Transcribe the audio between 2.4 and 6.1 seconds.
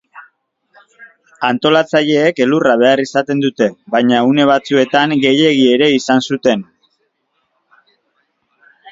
elurra behar izaten dute, baina une batzuetan gehiegi ere